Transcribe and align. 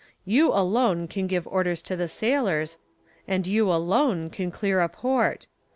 You 0.25 0.51
alone 0.51 1.07
can 1.07 1.27
give 1.27 1.45
orders 1.45 1.83
to 1.83 1.95
the 1.95 2.07
sailors 2.07 2.77
and 3.27 3.45
you 3.45 3.71
alone 3.71 4.31
can 4.31 4.49
clear 4.49 4.81
a 4.81 4.89
port. 4.89 5.45